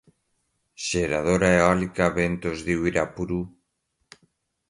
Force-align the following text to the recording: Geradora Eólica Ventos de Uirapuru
Geradora 0.89 1.47
Eólica 1.59 2.05
Ventos 2.17 2.57
de 2.65 2.73
Uirapuru 2.83 3.41